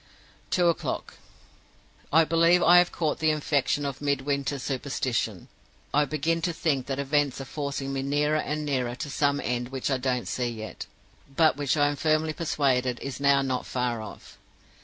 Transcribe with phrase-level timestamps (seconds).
[0.49, 1.17] "Two o'clock.
[2.11, 5.47] I believe I have caught the infection of Midwinter's superstition.
[5.93, 9.69] I begin to think that events are forcing me nearer and nearer to some end
[9.69, 10.87] which I don't see yet,
[11.35, 14.39] but which I am firmly persuaded is now not far off.